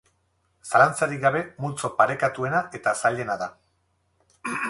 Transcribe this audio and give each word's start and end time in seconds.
Zalantzarik 0.69 1.19
gabe 1.25 1.41
multzo 1.65 1.91
parekatuena 2.01 2.63
eta 2.79 2.97
zailena 3.03 3.39
da. 3.45 3.51